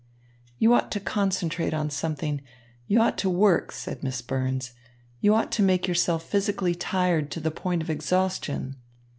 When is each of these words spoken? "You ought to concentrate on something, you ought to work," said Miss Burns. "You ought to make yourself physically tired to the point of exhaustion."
"You 0.57 0.73
ought 0.73 0.89
to 0.93 0.99
concentrate 0.99 1.75
on 1.75 1.91
something, 1.91 2.41
you 2.87 2.99
ought 2.99 3.19
to 3.19 3.29
work," 3.29 3.71
said 3.71 4.01
Miss 4.01 4.23
Burns. 4.23 4.73
"You 5.19 5.35
ought 5.35 5.51
to 5.51 5.61
make 5.61 5.87
yourself 5.87 6.23
physically 6.23 6.73
tired 6.73 7.29
to 7.29 7.39
the 7.39 7.51
point 7.51 7.83
of 7.83 7.89
exhaustion." 7.91 8.77